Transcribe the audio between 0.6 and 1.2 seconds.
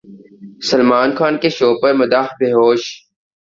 Salman